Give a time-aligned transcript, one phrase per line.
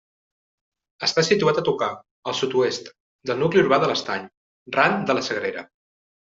[1.07, 1.89] Està situat a tocar,
[2.33, 2.91] al sud-oest,
[3.31, 4.29] del nucli urbà de l'Estany,
[4.81, 5.69] ran de la Sagrera.